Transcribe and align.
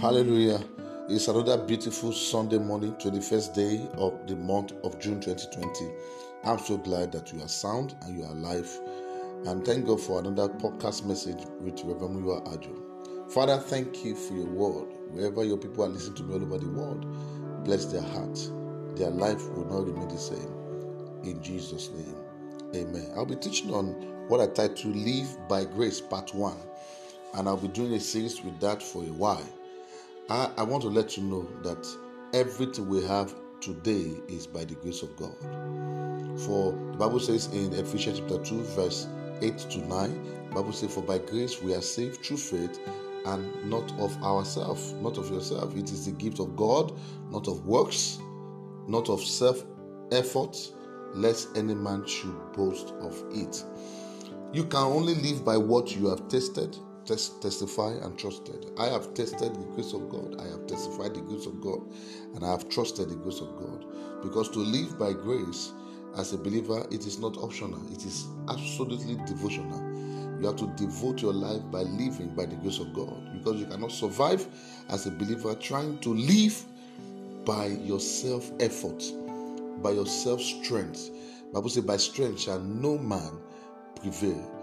Hallelujah. 0.00 0.60
It's 1.08 1.26
another 1.26 1.58
beautiful 1.58 2.12
Sunday 2.12 2.58
morning, 2.58 2.92
21st 2.92 3.52
day 3.52 3.88
of 3.94 4.28
the 4.28 4.36
month 4.36 4.72
of 4.84 4.96
June 5.00 5.20
2020. 5.20 5.92
I'm 6.44 6.60
so 6.60 6.76
glad 6.76 7.10
that 7.10 7.32
you 7.32 7.42
are 7.42 7.48
sound 7.48 7.96
and 8.02 8.16
you 8.16 8.24
are 8.24 8.30
alive. 8.30 8.70
And 9.46 9.66
thank 9.66 9.86
God 9.86 10.00
for 10.00 10.20
another 10.20 10.50
podcast 10.50 11.04
message 11.04 11.44
with 11.60 11.82
Reverend 11.82 12.14
Muya 12.14 12.46
Ajo. 12.54 13.26
Father, 13.28 13.58
thank 13.58 14.04
you 14.04 14.14
for 14.14 14.34
your 14.34 14.46
word. 14.46 14.88
Wherever 15.10 15.42
your 15.42 15.56
people 15.56 15.84
are 15.84 15.88
listening 15.88 16.14
to 16.18 16.22
me 16.22 16.34
all 16.34 16.42
over 16.44 16.58
the 16.58 16.70
world, 16.70 17.64
bless 17.64 17.86
their 17.86 18.02
hearts. 18.02 18.52
Their 18.94 19.10
life 19.10 19.50
will 19.50 19.64
not 19.64 19.84
remain 19.92 20.06
the 20.06 20.16
same. 20.16 20.54
In 21.24 21.42
Jesus' 21.42 21.90
name, 21.90 22.14
amen. 22.72 23.10
I'll 23.16 23.26
be 23.26 23.34
teaching 23.34 23.74
on 23.74 23.94
what 24.28 24.40
I 24.40 24.46
titled 24.46 24.94
Live 24.94 25.36
by 25.48 25.64
Grace, 25.64 26.00
Part 26.00 26.32
1. 26.36 26.56
And 27.34 27.48
I'll 27.48 27.56
be 27.56 27.66
doing 27.66 27.94
a 27.94 28.00
series 28.00 28.40
with 28.44 28.60
that 28.60 28.80
for 28.80 29.02
a 29.02 29.06
while. 29.08 29.57
I, 30.30 30.50
I 30.58 30.62
want 30.62 30.82
to 30.82 30.88
let 30.88 31.16
you 31.16 31.22
know 31.22 31.48
that 31.62 31.86
everything 32.34 32.86
we 32.86 33.02
have 33.04 33.34
today 33.60 34.12
is 34.28 34.46
by 34.46 34.64
the 34.64 34.74
grace 34.74 35.02
of 35.02 35.16
God. 35.16 35.34
For 36.40 36.72
the 36.72 36.98
Bible 36.98 37.18
says 37.18 37.46
in 37.46 37.72
Ephesians 37.72 38.20
chapter 38.20 38.38
2, 38.44 38.62
verse 38.62 39.06
8 39.40 39.56
to 39.58 39.78
9, 39.88 40.50
Bible 40.50 40.72
says, 40.72 40.94
For 40.94 41.02
by 41.02 41.16
grace 41.18 41.62
we 41.62 41.74
are 41.74 41.80
saved 41.80 42.24
through 42.24 42.36
faith 42.36 42.78
and 43.24 43.70
not 43.70 43.90
of 43.98 44.22
ourselves, 44.22 44.92
not 44.94 45.16
of 45.16 45.30
yourself. 45.30 45.74
It 45.74 45.90
is 45.90 46.04
the 46.04 46.12
gift 46.12 46.40
of 46.40 46.56
God, 46.56 46.92
not 47.30 47.48
of 47.48 47.64
works, 47.64 48.18
not 48.86 49.08
of 49.08 49.22
self 49.22 49.64
effort, 50.12 50.56
lest 51.14 51.56
any 51.56 51.74
man 51.74 52.06
should 52.06 52.36
boast 52.52 52.92
of 53.00 53.22
it. 53.30 53.64
You 54.52 54.64
can 54.64 54.82
only 54.82 55.14
live 55.14 55.42
by 55.42 55.56
what 55.56 55.96
you 55.96 56.08
have 56.08 56.28
tasted, 56.28 56.76
test, 57.08 57.40
testify, 57.40 57.92
and 58.02 58.18
trusted. 58.18 58.66
I 58.78 58.86
have 58.86 59.14
tested 59.14 59.54
the 59.54 59.64
grace 59.74 59.94
of 59.94 60.10
God. 60.10 60.38
I 60.38 60.46
have 60.48 60.66
testified 60.66 61.14
the 61.14 61.22
grace 61.22 61.46
of 61.46 61.60
God, 61.60 61.80
and 62.34 62.44
I 62.44 62.50
have 62.50 62.68
trusted 62.68 63.08
the 63.08 63.16
grace 63.16 63.40
of 63.40 63.56
God. 63.56 63.86
Because 64.22 64.50
to 64.50 64.58
live 64.58 64.98
by 64.98 65.14
grace 65.14 65.72
as 66.16 66.34
a 66.34 66.38
believer, 66.38 66.86
it 66.90 67.06
is 67.06 67.18
not 67.18 67.38
optional. 67.38 67.80
It 67.92 68.04
is 68.04 68.26
absolutely 68.48 69.16
devotional. 69.24 69.80
You 70.38 70.46
have 70.46 70.56
to 70.56 70.66
devote 70.76 71.22
your 71.22 71.32
life 71.32 71.62
by 71.72 71.82
living 71.82 72.34
by 72.36 72.44
the 72.44 72.56
grace 72.56 72.78
of 72.78 72.92
God. 72.92 73.32
Because 73.32 73.58
you 73.58 73.66
cannot 73.66 73.90
survive 73.90 74.46
as 74.90 75.06
a 75.06 75.10
believer 75.10 75.54
trying 75.54 75.98
to 76.00 76.14
live 76.14 76.62
by 77.44 77.66
your 77.66 78.00
self 78.00 78.52
effort, 78.60 79.02
by 79.82 79.92
your 79.92 80.06
self 80.06 80.42
strength. 80.42 81.10
Bible 81.54 81.70
says, 81.70 81.84
"By 81.84 81.96
strength 81.96 82.40
shall 82.40 82.60
no 82.60 82.98
man 82.98 83.32
prevail." 83.96 84.57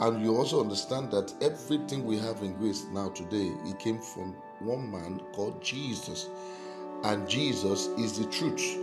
And 0.00 0.22
you 0.24 0.36
also 0.36 0.60
understand 0.60 1.10
that 1.10 1.34
everything 1.40 2.04
we 2.04 2.18
have 2.18 2.42
in 2.42 2.54
grace 2.54 2.86
now 2.92 3.08
today, 3.10 3.52
it 3.64 3.78
came 3.78 4.00
from 4.00 4.34
one 4.60 4.90
man 4.90 5.20
called 5.32 5.62
Jesus. 5.62 6.28
And 7.02 7.28
Jesus 7.28 7.88
is 7.98 8.18
the 8.18 8.26
truth. 8.26 8.78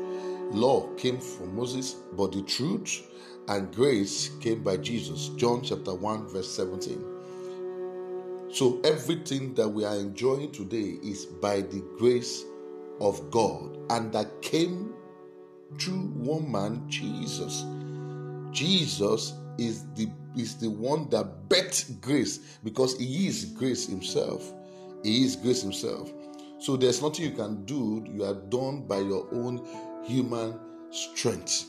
Law 0.51 0.87
came 0.95 1.19
from 1.19 1.55
Moses, 1.55 1.93
but 1.93 2.31
the 2.31 2.41
truth 2.43 3.03
and 3.47 3.73
grace 3.73 4.29
came 4.41 4.63
by 4.63 4.77
Jesus. 4.77 5.29
John 5.37 5.61
chapter 5.63 5.93
1, 5.93 6.27
verse 6.27 6.53
17. 6.53 7.15
So 8.51 8.79
everything 8.83 9.53
that 9.55 9.67
we 9.67 9.83
are 9.85 9.95
enjoying 9.95 10.51
today 10.51 10.97
is 11.03 11.25
by 11.25 11.61
the 11.61 11.83
grace 11.97 12.43
of 13.01 13.29
God, 13.31 13.77
and 13.89 14.11
that 14.13 14.41
came 14.41 14.93
through 15.77 16.11
one 16.15 16.49
man, 16.51 16.83
Jesus. 16.87 17.65
Jesus 18.51 19.33
is 19.57 19.85
the 19.95 20.09
is 20.37 20.55
the 20.55 20.69
one 20.69 21.09
that 21.09 21.49
bet 21.49 21.85
grace 22.01 22.57
because 22.63 22.97
he 22.97 23.27
is 23.27 23.45
grace 23.45 23.87
himself. 23.87 24.53
He 25.03 25.23
is 25.23 25.35
grace 25.35 25.61
himself. 25.61 26.11
So 26.59 26.77
there's 26.77 27.01
nothing 27.01 27.25
you 27.25 27.31
can 27.31 27.63
do. 27.65 28.05
You 28.07 28.23
are 28.23 28.33
done 28.33 28.87
by 28.87 28.99
your 28.99 29.27
own 29.31 29.65
human 30.03 30.59
strength. 30.91 31.65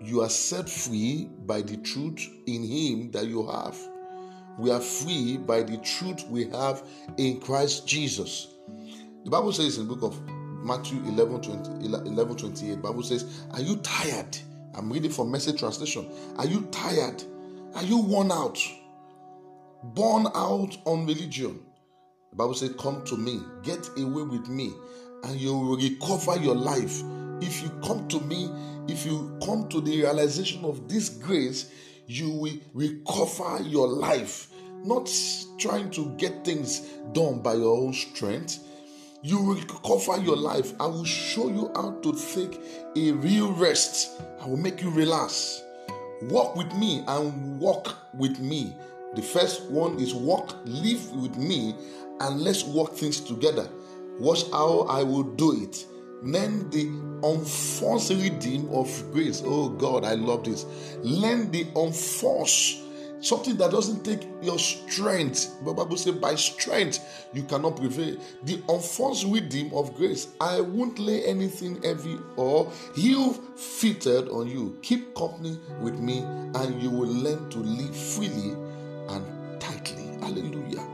You 0.00 0.22
are 0.22 0.28
set 0.28 0.68
free 0.68 1.30
by 1.46 1.62
the 1.62 1.76
truth 1.78 2.28
in 2.46 2.62
him 2.62 3.10
that 3.12 3.26
you 3.26 3.46
have. 3.46 3.78
We 4.58 4.70
are 4.70 4.80
free 4.80 5.38
by 5.38 5.62
the 5.62 5.78
truth 5.78 6.26
we 6.28 6.48
have 6.50 6.86
in 7.16 7.40
Christ 7.40 7.86
Jesus. 7.86 8.54
The 9.24 9.30
Bible 9.30 9.52
says 9.52 9.78
in 9.78 9.88
the 9.88 9.94
book 9.94 10.02
of 10.02 10.20
Matthew 10.64 10.98
11, 11.04 11.42
20, 11.42 11.86
11 11.86 12.36
28, 12.36 12.82
Bible 12.82 13.02
says, 13.02 13.44
Are 13.52 13.60
you 13.60 13.76
tired? 13.76 14.36
I'm 14.74 14.92
reading 14.92 15.10
from 15.10 15.30
message 15.30 15.58
translation. 15.58 16.10
Are 16.36 16.46
you 16.46 16.62
tired? 16.70 17.22
Are 17.74 17.82
you 17.82 17.98
worn 17.98 18.30
out? 18.30 18.58
Born 19.82 20.28
out 20.34 20.76
on 20.84 21.06
religion. 21.06 21.58
The 22.30 22.36
Bible 22.36 22.54
says, 22.54 22.72
Come 22.78 23.04
to 23.06 23.16
me, 23.16 23.40
get 23.64 23.88
away 23.98 24.22
with 24.22 24.48
me, 24.48 24.72
and 25.24 25.40
you 25.40 25.56
will 25.56 25.76
recover 25.76 26.36
your 26.36 26.54
life. 26.54 27.02
If 27.40 27.62
you 27.62 27.70
come 27.84 28.06
to 28.08 28.20
me, 28.20 28.48
if 28.86 29.04
you 29.04 29.36
come 29.44 29.68
to 29.70 29.80
the 29.80 30.02
realization 30.02 30.64
of 30.64 30.88
this 30.88 31.08
grace, 31.08 31.72
you 32.06 32.30
will 32.30 32.52
recover 32.74 33.60
your 33.62 33.88
life. 33.88 34.50
Not 34.84 35.10
trying 35.58 35.90
to 35.92 36.10
get 36.16 36.44
things 36.44 36.80
done 37.12 37.40
by 37.40 37.54
your 37.54 37.76
own 37.76 37.92
strength. 37.92 38.64
You 39.22 39.40
will 39.40 39.54
recover 39.56 40.18
your 40.18 40.36
life. 40.36 40.74
I 40.78 40.86
will 40.86 41.04
show 41.04 41.48
you 41.48 41.72
how 41.74 41.98
to 42.02 42.12
take 42.12 42.60
a 42.94 43.12
real 43.12 43.52
rest. 43.52 44.12
I 44.40 44.46
will 44.46 44.58
make 44.58 44.80
you 44.80 44.90
relax. 44.90 45.63
Walk 46.28 46.56
with 46.56 46.72
me 46.74 47.04
and 47.06 47.58
walk 47.58 47.96
with 48.14 48.38
me. 48.40 48.76
The 49.14 49.22
first 49.22 49.70
one 49.70 49.98
is 49.98 50.14
walk, 50.14 50.56
live 50.64 51.10
with 51.12 51.36
me, 51.36 51.74
and 52.20 52.40
let's 52.40 52.64
work 52.64 52.94
things 52.94 53.20
together. 53.20 53.68
Watch 54.18 54.50
how 54.50 54.80
I 54.88 55.02
will 55.02 55.22
do 55.22 55.62
it. 55.62 55.86
Learn 56.22 56.70
the 56.70 56.86
unforced 57.22 58.10
redeem 58.10 58.68
of 58.70 58.88
grace. 59.12 59.42
Oh 59.44 59.68
God, 59.68 60.04
I 60.04 60.14
love 60.14 60.44
this. 60.44 60.64
Learn 61.02 61.50
the 61.50 61.66
unforced 61.76 62.83
something 63.24 63.56
that 63.56 63.70
doesn't 63.70 64.04
take 64.04 64.28
your 64.42 64.58
strength. 64.58 65.56
But 65.64 65.74
Bible 65.74 65.96
says, 65.96 66.14
by 66.16 66.34
strength 66.34 67.26
you 67.32 67.42
cannot 67.44 67.76
prevail. 67.76 68.16
The 68.42 68.62
unforced 68.68 69.26
redeem 69.26 69.72
of 69.72 69.94
grace. 69.96 70.28
I 70.40 70.60
won't 70.60 70.98
lay 70.98 71.24
anything 71.24 71.82
heavy 71.82 72.18
or 72.36 72.70
you 72.94 73.32
fitted 73.56 74.28
on 74.28 74.48
you. 74.48 74.78
Keep 74.82 75.14
company 75.14 75.58
with 75.80 75.98
me, 75.98 76.18
and 76.18 76.82
you 76.82 76.90
will 76.90 77.08
learn 77.08 77.48
to 77.50 77.58
live 77.58 77.96
freely 77.96 78.50
and 79.08 79.60
tightly. 79.60 80.04
Hallelujah. 80.20 80.86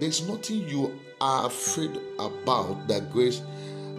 There's 0.00 0.26
nothing 0.28 0.68
you 0.68 0.98
are 1.20 1.46
afraid 1.46 1.98
about 2.18 2.86
that 2.88 3.10
grace 3.12 3.42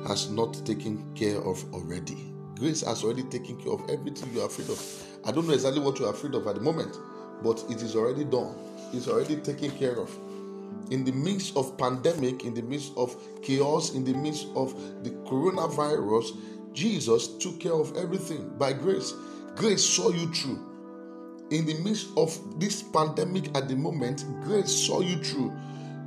has 0.07 0.29
not 0.29 0.53
taken 0.66 1.13
care 1.16 1.38
of 1.41 1.63
already. 1.73 2.34
Grace 2.57 2.81
has 2.81 3.03
already 3.03 3.23
taken 3.23 3.57
care 3.62 3.72
of 3.72 3.89
everything 3.89 4.34
you 4.34 4.41
are 4.41 4.47
afraid 4.47 4.69
of. 4.69 5.06
I 5.25 5.31
don't 5.31 5.47
know 5.47 5.53
exactly 5.53 5.81
what 5.81 6.00
you 6.00 6.06
are 6.06 6.13
afraid 6.13 6.35
of 6.35 6.47
at 6.47 6.56
the 6.56 6.62
moment 6.62 6.97
but 7.44 7.63
it 7.69 7.81
is 7.81 7.95
already 7.95 8.23
done. 8.23 8.55
It's 8.94 9.07
already 9.07 9.38
taken 9.38 9.72
care 9.72 10.00
of. 10.00 10.16
In 10.91 11.03
the 11.03 11.11
midst 11.11 11.55
of 11.55 11.77
pandemic, 11.77 12.45
in 12.45 12.53
the 12.53 12.63
midst 12.63 12.94
of 12.97 13.16
chaos, 13.44 13.94
in 13.94 14.03
the 14.03 14.13
midst 14.13 14.47
of 14.55 14.73
the 15.03 15.11
coronavirus, 15.29 16.35
Jesus 16.73 17.38
took 17.38 17.59
care 17.59 17.73
of 17.73 17.95
everything 17.95 18.50
by 18.57 18.73
grace. 18.73 19.13
Grace 19.55 19.83
saw 19.83 20.09
you 20.09 20.33
through. 20.33 20.66
In 21.51 21.66
the 21.66 21.75
midst 21.83 22.07
of 22.16 22.38
this 22.59 22.83
pandemic 22.83 23.56
at 23.56 23.67
the 23.67 23.75
moment, 23.75 24.25
grace 24.44 24.71
saw 24.71 25.01
you 25.01 25.17
through. 25.23 25.53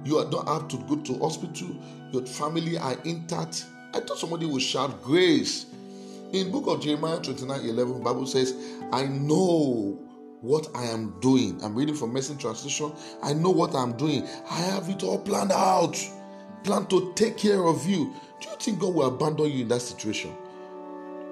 You 0.05 0.27
don't 0.31 0.49
have 0.49 0.69
to 0.69 0.77
go 0.89 0.97
to 0.97 1.19
hospital. 1.19 1.69
Your 2.13 2.27
family 2.27 2.79
are 2.79 2.97
intact. 3.05 3.67
I 3.95 4.01
thought 4.01 4.19
somebody 4.19 4.47
would 4.47 4.63
shout 4.63 5.03
grace. 5.03 5.67
In 6.33 6.51
book 6.51 6.67
of 6.67 6.81
Jeremiah 6.81 7.21
29 7.21 7.61
11, 7.61 8.03
Bible 8.03 8.27
says, 8.27 8.55
I 8.93 9.05
know 9.05 9.99
what 10.43 10.69
I 10.75 10.85
am 10.85 11.19
doing. 11.21 11.63
I'm 11.63 11.75
reading 11.75 11.95
from 11.95 12.13
Message 12.13 12.41
Translation. 12.41 12.93
I 13.23 13.33
know 13.33 13.51
what 13.51 13.75
I'm 13.75 13.97
doing. 13.97 14.29
I 14.51 14.59
have 14.59 14.89
it 14.89 15.03
all 15.05 15.19
planned 15.19 15.53
out. 15.53 15.97
Plan 16.65 16.87
to 16.87 17.13
take 17.15 17.39
care 17.39 17.65
of 17.65 17.87
you. 17.87 18.13
Do 18.41 18.49
you 18.51 18.57
think 18.59 18.81
God 18.81 18.95
will 18.95 19.07
abandon 19.07 19.51
you 19.51 19.63
in 19.63 19.69
that 19.69 19.81
situation? 19.81 20.35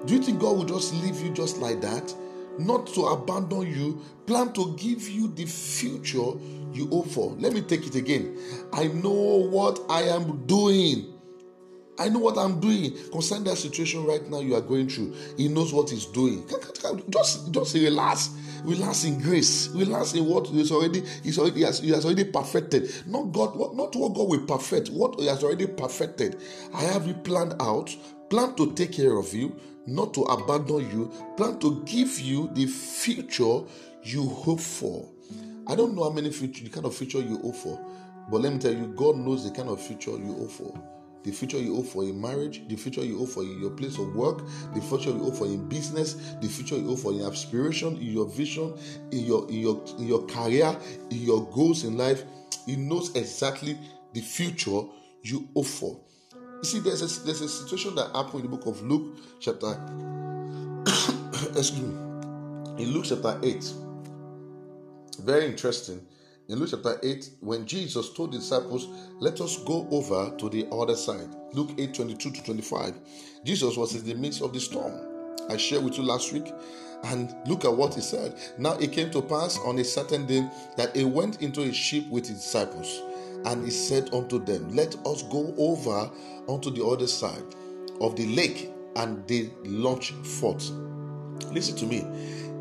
Do 0.05 0.15
you 0.15 0.21
think 0.21 0.39
God 0.39 0.57
will 0.57 0.65
just 0.65 0.93
leave 0.95 1.19
you 1.21 1.29
just 1.31 1.57
like 1.57 1.81
that? 1.81 2.13
Not 2.57 2.87
to 2.87 3.01
abandon 3.07 3.61
you, 3.61 4.01
plan 4.25 4.53
to 4.53 4.75
give 4.77 5.07
you 5.07 5.27
the 5.27 5.45
future 5.45 6.31
you 6.73 6.87
hope 6.87 7.07
for. 7.07 7.31
Let 7.37 7.53
me 7.53 7.61
take 7.61 7.85
it 7.85 7.95
again. 7.95 8.37
I 8.73 8.87
know 8.87 9.11
what 9.11 9.79
I 9.89 10.03
am 10.03 10.45
doing. 10.47 11.13
I 11.99 12.09
know 12.09 12.19
what 12.19 12.37
I'm 12.37 12.59
doing 12.59 12.97
concerning 13.11 13.43
that 13.43 13.57
situation 13.57 14.05
right 14.05 14.27
now 14.29 14.39
you 14.39 14.55
are 14.55 14.61
going 14.61 14.89
through. 14.89 15.13
He 15.37 15.49
knows 15.49 15.73
what 15.73 15.89
he's 15.89 16.05
doing. 16.05 16.47
Just, 17.09 17.51
just 17.51 17.75
relax. 17.75 18.29
Relax 18.63 19.03
in 19.03 19.19
grace. 19.19 19.67
Relax 19.69 20.13
in 20.13 20.25
what 20.25 20.49
is 20.51 20.71
already, 20.71 21.03
is 21.23 21.37
already 21.39 21.59
he 21.59 21.65
has, 21.65 21.79
he 21.79 21.89
has 21.89 22.05
already 22.05 22.25
perfected. 22.25 22.91
Not 23.07 23.31
God, 23.31 23.55
what, 23.55 23.75
not 23.75 23.95
what 23.95 24.13
God 24.13 24.29
will 24.29 24.45
perfect, 24.45 24.89
what 24.89 25.19
he 25.19 25.27
has 25.27 25.43
already 25.43 25.67
perfected. 25.67 26.39
I 26.73 26.83
have 26.83 27.07
you 27.07 27.13
planned 27.13 27.55
out, 27.59 27.95
plan 28.29 28.55
to 28.55 28.73
take 28.73 28.93
care 28.93 29.17
of 29.17 29.33
you, 29.33 29.55
not 29.87 30.13
to 30.13 30.21
abandon 30.23 30.89
you, 30.91 31.11
plan 31.37 31.59
to 31.59 31.83
give 31.85 32.19
you 32.19 32.49
the 32.53 32.67
future 32.67 33.61
you 34.03 34.27
hope 34.29 34.59
for. 34.59 35.07
I 35.67 35.75
don't 35.75 35.95
know 35.95 36.03
how 36.03 36.09
many 36.11 36.31
future, 36.31 36.63
the 36.63 36.69
kind 36.69 36.85
of 36.85 36.95
future 36.95 37.19
you 37.19 37.37
hope 37.37 37.55
for. 37.55 37.79
But 38.29 38.41
let 38.41 38.53
me 38.53 38.59
tell 38.59 38.73
you, 38.73 38.87
God 38.95 39.17
knows 39.17 39.49
the 39.49 39.55
kind 39.55 39.69
of 39.69 39.81
future 39.81 40.11
you 40.11 40.33
hope 40.33 40.51
for. 40.51 41.00
The 41.23 41.31
future 41.31 41.57
you 41.57 41.75
hope 41.75 41.85
for 41.85 42.03
in 42.03 42.19
marriage, 42.19 42.67
the 42.67 42.75
future 42.75 43.03
you 43.03 43.19
hope 43.19 43.29
for 43.29 43.43
in 43.43 43.59
your 43.59 43.69
place 43.71 43.97
of 43.99 44.15
work, 44.15 44.41
the 44.73 44.81
future 44.81 45.11
you 45.11 45.19
hope 45.19 45.35
for 45.35 45.45
in 45.45 45.67
business, 45.69 46.13
the 46.41 46.47
future 46.47 46.75
you 46.75 46.87
hope 46.87 46.99
for 46.99 47.13
in 47.13 47.21
aspiration, 47.21 47.95
in 47.97 48.11
your 48.11 48.25
vision, 48.27 48.73
in 49.11 49.19
your 49.19 49.47
in 49.49 49.55
your 49.55 49.83
in 49.99 50.07
your 50.07 50.25
career, 50.25 50.75
in 51.09 51.17
your 51.17 51.45
goals 51.51 51.83
in 51.83 51.97
life. 51.97 52.23
He 52.65 52.75
knows 52.75 53.15
exactly 53.15 53.77
the 54.13 54.21
future 54.21 54.81
you 55.23 55.47
hope 55.55 55.65
for. 55.65 55.99
You 56.33 56.63
see, 56.63 56.79
there's 56.79 57.01
a 57.01 57.25
there's 57.25 57.41
a 57.41 57.49
situation 57.49 57.95
that 57.95 58.11
happened 58.15 58.45
in 58.45 58.51
the 58.51 58.57
book 58.57 58.65
of 58.65 58.81
Luke, 58.81 59.17
chapter 59.39 59.79
excuse 61.57 61.81
me, 61.81 61.93
in 62.83 62.91
Luke 62.91 63.05
chapter 63.07 63.39
8. 63.43 63.73
Very 65.19 65.45
interesting. 65.45 66.05
In 66.49 66.59
Luke 66.59 66.69
chapter 66.71 66.99
8, 67.01 67.29
when 67.39 67.65
Jesus 67.65 68.13
told 68.13 68.33
the 68.33 68.39
disciples, 68.39 68.87
Let 69.19 69.39
us 69.41 69.63
go 69.63 69.87
over 69.91 70.35
to 70.37 70.49
the 70.49 70.67
other 70.71 70.95
side. 70.95 71.29
Luke 71.53 71.71
8 71.77 71.93
22 71.93 72.31
to 72.31 72.43
25. 72.43 72.95
Jesus 73.45 73.77
was 73.77 73.95
in 73.95 74.05
the 74.05 74.15
midst 74.15 74.41
of 74.41 74.51
the 74.51 74.59
storm. 74.59 74.93
I 75.49 75.57
shared 75.57 75.83
with 75.83 75.97
you 75.97 76.03
last 76.03 76.33
week. 76.33 76.51
And 77.03 77.33
look 77.47 77.65
at 77.65 77.73
what 77.73 77.95
he 77.95 78.01
said. 78.01 78.37
Now 78.57 78.73
it 78.73 78.91
came 78.91 79.09
to 79.11 79.21
pass 79.21 79.57
on 79.59 79.79
a 79.79 79.83
certain 79.83 80.25
day 80.27 80.47
that 80.77 80.95
he 80.95 81.03
went 81.03 81.41
into 81.41 81.61
a 81.61 81.73
ship 81.73 82.07
with 82.09 82.27
his 82.27 82.37
disciples. 82.37 83.01
And 83.45 83.63
he 83.63 83.71
said 83.71 84.13
unto 84.13 84.43
them, 84.43 84.69
Let 84.75 84.95
us 85.05 85.23
go 85.23 85.53
over 85.57 86.11
unto 86.49 86.69
the 86.69 86.85
other 86.85 87.07
side 87.07 87.55
of 87.99 88.15
the 88.15 88.27
lake. 88.35 88.71
And 88.95 89.25
they 89.27 89.51
launched 89.63 90.13
forth. 90.25 90.69
Listen 91.51 91.75
to 91.77 91.85
me. 91.85 92.05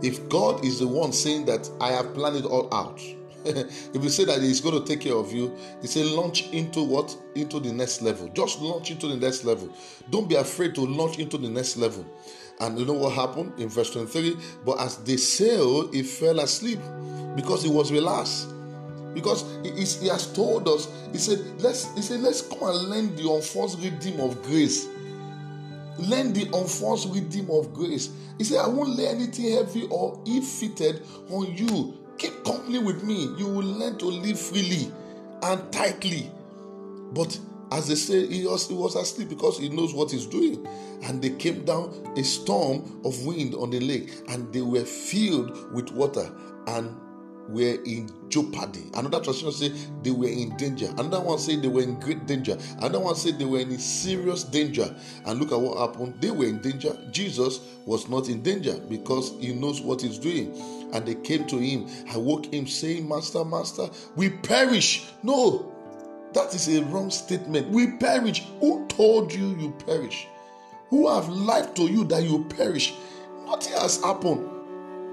If 0.03 0.29
God 0.29 0.65
is 0.65 0.79
the 0.79 0.87
one 0.87 1.12
saying 1.12 1.47
that 1.47 1.69
I 1.81 1.88
have 1.91 2.15
planned 2.15 2.37
it 2.37 2.44
all 2.44 2.73
out, 2.73 3.00
if 3.44 4.02
you 4.02 4.08
say 4.08 4.25
that 4.25 4.42
He's 4.42 4.60
going 4.60 4.82
to 4.82 4.87
take 4.87 5.00
care 5.00 5.14
of 5.14 5.32
you, 5.32 5.56
He 5.81 5.87
said, 5.87 6.06
launch 6.06 6.48
into 6.50 6.82
what? 6.82 7.16
Into 7.34 7.60
the 7.60 7.72
next 7.72 8.02
level. 8.02 8.28
Just 8.28 8.60
launch 8.60 8.90
into 8.90 9.06
the 9.06 9.16
next 9.16 9.44
level. 9.44 9.69
Don't 10.10 10.28
be 10.28 10.34
afraid 10.34 10.75
to 10.75 10.82
launch 10.82 11.19
into 11.19 11.38
the 11.38 11.48
next 11.48 11.76
level. 11.76 12.04
And 12.60 12.78
you 12.78 12.84
know 12.84 12.92
what 12.92 13.14
happened 13.14 13.58
in 13.58 13.69
verse 13.69 13.90
23? 13.90 14.37
But 14.64 14.81
as 14.81 14.98
they 14.98 15.16
sailed, 15.16 15.94
he 15.94 16.02
fell 16.02 16.40
asleep 16.40 16.78
because 17.34 17.62
he 17.62 17.70
was 17.70 17.90
relaxed. 17.90 18.52
Because 19.14 19.44
he, 19.64 19.70
he 19.70 20.08
has 20.08 20.32
told 20.32 20.69
us, 20.69 20.88
he 21.10 21.19
said, 21.19 21.38
let's 21.60 21.93
he 21.94 22.02
said, 22.02 22.20
let's 22.20 22.43
come 22.43 22.62
and 22.62 22.88
learn 22.88 23.16
the 23.16 23.28
unforced 23.31 23.78
redeem 23.78 24.20
of 24.20 24.43
grace. 24.43 24.86
Learn 25.98 26.32
the 26.32 26.48
unforced 26.54 27.08
redeem 27.08 27.50
of 27.50 27.72
grace. 27.72 28.10
He 28.38 28.44
said, 28.44 28.58
I 28.58 28.69
won't 28.69 28.96
lay 28.96 29.08
anything 29.08 29.52
heavy 29.52 29.86
or 29.90 30.20
ill 30.26 30.43
fitted 30.43 31.02
on 31.31 31.56
you. 31.56 32.00
Keep 32.20 32.44
company 32.44 32.78
with 32.78 33.02
me. 33.02 33.34
You 33.38 33.46
will 33.46 33.64
learn 33.64 33.96
to 33.96 34.05
live 34.05 34.38
freely 34.38 34.93
and 35.43 35.72
tightly. 35.72 36.31
But 37.14 37.38
as 37.72 37.88
they 37.88 37.94
say, 37.94 38.26
he 38.26 38.46
was, 38.46 38.69
he 38.69 38.75
was 38.75 38.94
asleep 38.94 39.31
because 39.31 39.58
he 39.58 39.70
knows 39.70 39.94
what 39.94 40.11
he's 40.11 40.26
doing. 40.26 40.67
And 41.05 41.22
they 41.22 41.31
came 41.31 41.64
down 41.64 42.12
a 42.19 42.22
storm 42.22 43.00
of 43.06 43.25
wind 43.25 43.55
on 43.55 43.70
the 43.70 43.81
lake, 43.81 44.12
and 44.28 44.52
they 44.52 44.61
were 44.61 44.84
filled 44.84 45.72
with 45.72 45.90
water 45.93 46.31
and 46.67 46.94
were 47.48 47.82
in 47.84 48.10
jeopardy. 48.28 48.90
Another 48.94 49.20
translation 49.20 49.52
say 49.52 49.69
they 50.02 50.10
were 50.10 50.28
in 50.28 50.56
danger. 50.56 50.88
Another 50.98 51.20
one 51.20 51.38
say 51.38 51.56
they 51.56 51.69
were 51.69 51.82
in 51.82 51.98
great 52.00 52.26
danger. 52.26 52.56
Another 52.78 53.00
one 53.00 53.14
say 53.14 53.32
they 53.32 53.44
were 53.44 53.60
in 53.60 53.78
serious 53.78 54.44
danger. 54.44 54.94
And 55.26 55.40
look 55.40 55.52
at 55.52 55.60
what 55.60 55.78
happened. 55.78 56.20
They 56.20 56.31
were 56.31 56.46
in 56.46 56.60
danger. 56.60 56.96
Jesus 57.10 57.60
was 57.87 58.08
not 58.08 58.28
in 58.28 58.42
danger 58.42 58.78
because 58.88 59.32
he 59.40 59.52
knows 59.52 59.81
what 59.81 60.02
he's 60.02 60.19
doing. 60.19 60.54
And 60.92 61.06
they 61.06 61.14
came 61.14 61.46
to 61.48 61.56
him. 61.56 61.88
I 62.12 62.16
woke 62.19 62.46
him 62.46 62.66
saying, 62.66 63.08
Master, 63.08 63.44
Master, 63.44 63.88
we 64.16 64.31
perish. 64.31 65.06
No, 65.22 65.72
that 66.32 66.54
is 66.54 66.69
a 66.69 66.82
wrong 66.84 67.10
statement. 67.10 67.69
We 67.70 67.93
perish. 67.93 68.44
Who 68.60 68.86
told 68.86 69.32
you 69.32 69.56
you 69.56 69.72
perish? 69.86 70.26
Who 70.90 71.08
have 71.08 71.28
lied 71.28 71.75
to 71.76 71.82
you 71.82 72.04
that 72.04 72.22
you 72.22 72.44
perish? 72.44 72.94
Nothing 73.46 73.72
has 73.75 74.02
happened. 74.02 74.59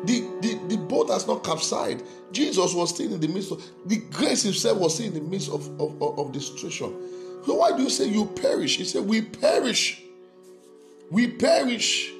The, 0.06 0.22
the, 0.42 0.60
the 0.68 0.78
boat 0.78 1.10
has 1.10 1.28
not 1.28 1.44
capsized. 1.44 2.06
Jesus 2.32 2.74
was 2.74 2.94
still 2.94 3.14
in 3.14 3.20
the 3.20 3.28
midst 3.28 3.52
of 3.52 3.64
the 3.86 3.98
grace 3.98 4.44
himself 4.44 4.78
was 4.78 4.94
still 4.94 5.08
in 5.08 5.14
the 5.14 5.22
midst 5.22 5.50
of, 5.50 5.68
of, 5.82 6.02
of, 6.02 6.20
of 6.20 6.34
the 6.34 6.40
situation. 6.40 6.94
So 7.46 7.56
why 7.56 7.76
do 7.76 7.84
you 7.84 7.90
say 7.90 8.08
you 8.08 8.26
perish? 8.26 8.78
He 8.78 8.84
said, 8.84 9.06
We 9.06 9.22
perish. 9.22 10.04
We 11.10 11.28
perish. 11.28 12.12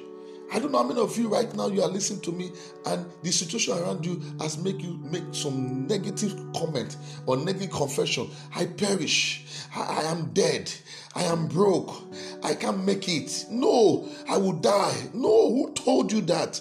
I 0.50 0.58
don't 0.58 0.72
know 0.72 0.78
how 0.78 0.88
many 0.88 1.00
of 1.00 1.16
you 1.18 1.28
right 1.28 1.54
now 1.54 1.66
you 1.68 1.82
are 1.82 1.88
listening 1.88 2.22
to 2.22 2.32
me 2.32 2.52
and 2.86 3.04
the 3.22 3.30
situation 3.30 3.76
around 3.76 4.06
you 4.06 4.22
has 4.40 4.56
make 4.56 4.82
you 4.82 4.98
make 5.02 5.24
some 5.32 5.86
negative 5.86 6.34
comment 6.56 6.96
or 7.26 7.36
negative 7.36 7.70
confession. 7.70 8.30
I 8.56 8.64
perish. 8.64 9.44
I, 9.76 10.00
I 10.00 10.10
am 10.10 10.30
dead. 10.32 10.72
I 11.14 11.24
am 11.24 11.48
broke. 11.48 11.94
I 12.42 12.54
can't 12.54 12.84
make 12.84 13.08
it. 13.08 13.44
No, 13.50 14.08
I 14.26 14.38
will 14.38 14.54
die. 14.54 15.10
No, 15.12 15.50
who 15.52 15.72
told 15.74 16.10
you 16.10 16.22
that? 16.22 16.60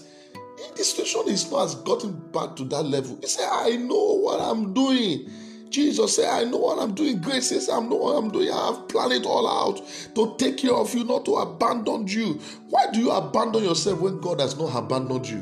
The 0.77 0.83
situation 0.83 1.33
is 1.33 1.51
not 1.51 1.61
has 1.61 1.75
gotten 1.75 2.11
back 2.31 2.55
to 2.57 2.63
that 2.65 2.83
level. 2.83 3.17
He 3.19 3.27
said, 3.27 3.49
I 3.51 3.77
know 3.77 4.19
what 4.21 4.39
I'm 4.39 4.75
doing. 4.75 5.27
Jesus 5.69 6.15
said, 6.15 6.29
I 6.29 6.43
know 6.43 6.57
what 6.57 6.77
I'm 6.77 6.93
doing. 6.93 7.19
Grace 7.19 7.49
says, 7.49 7.67
I 7.67 7.79
know 7.79 7.95
what 7.95 8.15
I'm 8.15 8.29
doing. 8.29 8.51
I 8.51 8.67
have 8.67 8.87
planned 8.87 9.11
it 9.11 9.25
all 9.25 9.47
out 9.47 9.81
to 10.13 10.35
take 10.37 10.57
care 10.57 10.75
of 10.75 10.93
you, 10.93 11.03
not 11.03 11.25
to 11.25 11.37
abandon 11.37 12.07
you. 12.07 12.39
Why 12.69 12.85
do 12.93 12.99
you 12.99 13.09
abandon 13.09 13.63
yourself 13.63 13.99
when 13.99 14.21
God 14.21 14.39
has 14.39 14.55
not 14.55 14.75
abandoned 14.75 15.27
you? 15.27 15.39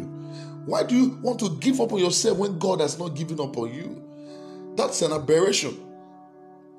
Why 0.66 0.84
do 0.84 0.96
you 0.96 1.20
want 1.22 1.40
to 1.42 1.58
give 1.58 1.82
up 1.82 1.92
on 1.92 2.00
yourself 2.00 2.38
when 2.38 2.58
God 2.58 2.80
has 2.80 2.98
not 2.98 3.10
given 3.10 3.40
up 3.42 3.58
on 3.58 3.74
you? 3.74 4.02
That's 4.76 5.02
an 5.02 5.12
aberration. 5.12 5.78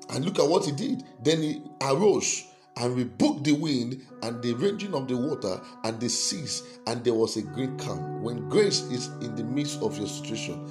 And 0.09 0.25
look 0.25 0.39
at 0.39 0.47
what 0.47 0.65
he 0.65 0.71
did. 0.71 1.03
Then 1.21 1.43
he 1.43 1.61
arose 1.81 2.43
and 2.79 2.95
rebuked 2.95 3.43
the 3.43 3.53
wind 3.53 4.01
and 4.21 4.41
the 4.41 4.53
raging 4.55 4.93
of 4.93 5.07
the 5.07 5.17
water 5.17 5.59
and 5.83 5.99
the 5.99 6.09
seas, 6.09 6.63
and 6.85 7.03
there 7.03 7.13
was 7.13 7.37
a 7.37 7.41
great 7.41 7.77
calm. 7.77 8.21
When 8.21 8.47
grace 8.49 8.81
is 8.91 9.07
in 9.21 9.35
the 9.35 9.43
midst 9.43 9.81
of 9.81 9.97
your 9.97 10.07
situation, 10.07 10.67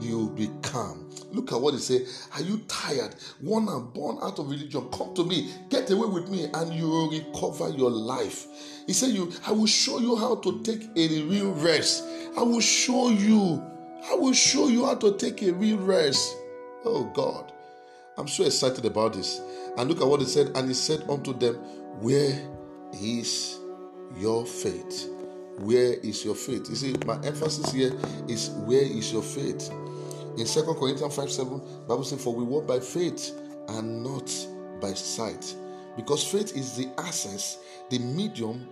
you'll 0.00 0.30
be 0.30 0.50
calm. 0.62 1.10
Look 1.32 1.52
at 1.52 1.60
what 1.60 1.74
he 1.74 1.80
said. 1.80 2.02
Are 2.34 2.42
you 2.42 2.58
tired? 2.68 3.14
One 3.40 3.68
and 3.68 3.92
born 3.92 4.18
out 4.22 4.38
of 4.38 4.50
religion. 4.50 4.88
Come 4.90 5.14
to 5.14 5.24
me, 5.24 5.52
get 5.68 5.90
away 5.90 6.08
with 6.08 6.30
me, 6.30 6.46
and 6.52 6.72
you 6.72 6.88
will 6.88 7.10
recover 7.10 7.68
your 7.70 7.90
life. 7.90 8.46
He 8.86 8.92
said, 8.92 9.10
You, 9.10 9.32
I 9.46 9.52
will 9.52 9.66
show 9.66 9.98
you 9.98 10.16
how 10.16 10.36
to 10.36 10.62
take 10.62 10.82
a 10.96 11.22
real 11.22 11.52
rest. 11.52 12.04
I 12.36 12.42
will 12.42 12.60
show 12.60 13.10
you. 13.10 13.62
I 14.10 14.14
will 14.14 14.32
show 14.32 14.68
you 14.68 14.86
how 14.86 14.94
to 14.94 15.16
take 15.18 15.42
a 15.42 15.52
real 15.52 15.78
rest. 15.78 16.34
Oh 16.84 17.04
God. 17.14 17.52
I'm 18.16 18.28
so 18.28 18.44
excited 18.44 18.84
about 18.84 19.14
this. 19.14 19.40
And 19.80 19.88
look 19.88 20.02
at 20.02 20.06
what 20.06 20.20
he 20.20 20.26
said. 20.26 20.52
And 20.54 20.68
he 20.68 20.74
said 20.74 21.08
unto 21.08 21.32
them, 21.32 21.54
Where 22.00 22.38
is 22.92 23.58
your 24.14 24.44
faith? 24.44 25.08
Where 25.56 25.94
is 25.94 26.22
your 26.22 26.34
faith? 26.34 26.68
You 26.68 26.74
see, 26.74 26.94
my 27.06 27.14
emphasis 27.24 27.72
here 27.72 27.92
is 28.28 28.50
where 28.50 28.82
is 28.82 29.10
your 29.10 29.22
faith? 29.22 29.70
In 30.36 30.44
2 30.44 30.74
Corinthians 30.78 31.16
5 31.16 31.32
7, 31.32 31.62
Bible 31.88 32.04
says, 32.04 32.22
For 32.22 32.34
we 32.34 32.44
walk 32.44 32.66
by 32.66 32.78
faith 32.78 33.32
and 33.68 34.02
not 34.02 34.30
by 34.82 34.92
sight. 34.92 35.56
Because 35.96 36.24
faith 36.24 36.54
is 36.54 36.76
the 36.76 36.90
access, 36.98 37.58
the 37.88 38.00
medium 38.00 38.68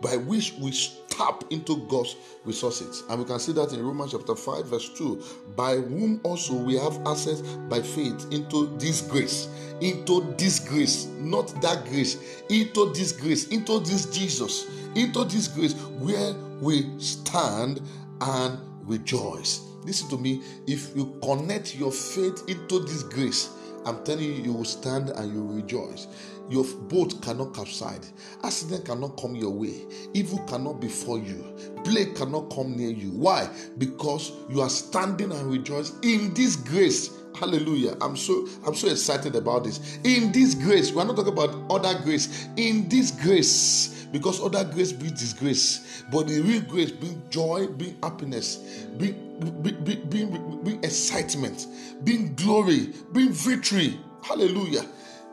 by 0.00 0.16
which 0.16 0.54
we 0.60 0.72
tap 1.08 1.44
into 1.50 1.86
God's 1.88 2.16
resources. 2.44 3.04
And 3.08 3.20
we 3.20 3.24
can 3.24 3.38
see 3.38 3.52
that 3.52 3.72
in 3.72 3.84
Romans 3.84 4.12
chapter 4.12 4.34
5, 4.34 4.66
verse 4.66 4.90
2, 4.96 5.22
by 5.56 5.76
whom 5.76 6.20
also 6.24 6.54
we 6.54 6.76
have 6.76 6.98
access 7.06 7.40
by 7.42 7.80
faith 7.80 8.26
into 8.30 8.76
this 8.78 9.02
grace, 9.02 9.48
into 9.80 10.34
this 10.36 10.58
grace, 10.58 11.06
not 11.18 11.48
that 11.62 11.84
grace, 11.86 12.42
into 12.48 12.92
this 12.92 13.12
grace, 13.12 13.48
into 13.48 13.80
this 13.80 14.06
Jesus, 14.06 14.66
into 14.94 15.24
this 15.24 15.48
grace 15.48 15.74
where 15.74 16.34
we 16.60 16.98
stand 16.98 17.80
and 18.20 18.58
rejoice. 18.84 19.62
Listen 19.84 20.08
to 20.10 20.18
me, 20.18 20.42
if 20.66 20.94
you 20.96 21.18
connect 21.22 21.74
your 21.74 21.90
faith 21.90 22.44
into 22.48 22.80
this 22.80 23.02
grace, 23.02 23.50
I'm 23.84 24.04
telling 24.04 24.24
you, 24.24 24.42
you 24.42 24.52
will 24.52 24.64
stand 24.64 25.10
and 25.10 25.32
you 25.32 25.42
will 25.42 25.54
rejoice. 25.54 26.06
Your 26.48 26.64
boat 26.64 27.20
cannot 27.22 27.54
capsize. 27.54 28.12
Accident 28.42 28.84
cannot 28.84 29.16
come 29.20 29.34
your 29.34 29.50
way. 29.50 29.86
Evil 30.12 30.38
cannot 30.40 30.80
befall 30.80 31.18
you. 31.18 31.56
Plague 31.84 32.14
cannot 32.14 32.50
come 32.50 32.76
near 32.76 32.90
you. 32.90 33.10
Why? 33.10 33.48
Because 33.78 34.32
you 34.50 34.60
are 34.60 34.68
standing 34.68 35.32
and 35.32 35.50
rejoice 35.50 35.92
in 36.02 36.34
this 36.34 36.56
grace. 36.56 37.10
Hallelujah. 37.34 37.96
I'm 38.00 38.16
so 38.16 38.46
I'm 38.66 38.74
so 38.74 38.88
excited 38.88 39.34
about 39.36 39.64
this. 39.64 39.98
In 40.04 40.32
this 40.32 40.54
grace, 40.54 40.92
we're 40.92 41.04
not 41.04 41.16
talking 41.16 41.32
about 41.32 41.54
other 41.70 41.98
grace. 42.02 42.48
In 42.56 42.88
this 42.88 43.10
grace, 43.10 44.01
because 44.12 44.40
other 44.42 44.62
grace 44.64 44.92
brings 44.92 45.18
disgrace, 45.18 46.04
but 46.12 46.28
the 46.28 46.40
real 46.40 46.60
grace 46.62 46.90
brings 46.90 47.16
joy, 47.30 47.66
bring 47.66 47.96
happiness, 48.02 48.86
bring, 48.98 49.14
bring, 49.62 49.82
bring, 50.08 50.62
bring, 50.62 50.84
excitement, 50.84 51.66
bring 52.02 52.34
glory, 52.34 52.92
bring 53.10 53.30
victory. 53.30 53.98
Hallelujah. 54.22 54.84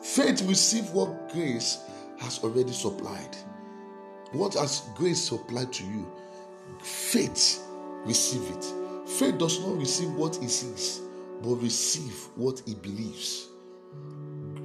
Faith 0.02 0.42
receive 0.44 0.90
what 0.92 1.32
grace 1.32 1.80
has 2.20 2.40
already 2.40 2.72
supplied. 2.72 3.36
What 4.32 4.54
has 4.54 4.84
grace 4.96 5.22
supplied 5.22 5.74
to 5.74 5.84
you? 5.84 6.08
Faith 6.82 7.62
receive 8.06 8.44
it. 8.56 8.66
Faith 9.10 9.38
does 9.38 9.60
not 9.60 9.78
receive 9.78 10.12
what 10.14 10.38
it 10.38 10.50
sees, 10.50 11.02
but 11.42 11.56
receive 11.56 12.16
what 12.36 12.62
he 12.66 12.76
believes. 12.76 13.48